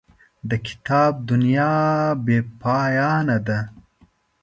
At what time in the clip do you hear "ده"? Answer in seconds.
3.47-3.59